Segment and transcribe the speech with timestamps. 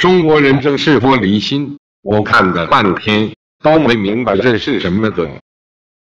[0.00, 3.30] 中国人正是玻离心，我看了半天
[3.62, 5.30] 都没明白这是什么梗。